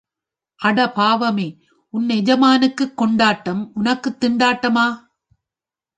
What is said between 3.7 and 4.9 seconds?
உனக்குத் திண்டாட்டமா?